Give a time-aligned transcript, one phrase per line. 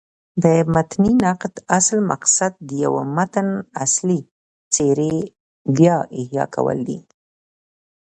[0.43, 3.47] د متني نقد اصلي مقصد د یوه متن
[3.85, 4.19] اصلي
[4.73, 5.15] څېرې
[5.75, 6.99] بيا احیا کول دي.